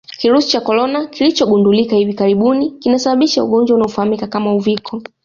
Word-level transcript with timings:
Kirusi 0.19 0.47
cha 0.51 0.61
Corona 0.61 1.05
kilichogundulika 1.07 1.95
hivi 1.95 2.13
karibuni 2.13 2.71
kinasababisha 2.71 3.43
ugonjwa 3.43 3.75
unaofahamika 3.77 4.27
kama 4.27 4.55
Uviko 4.55 5.01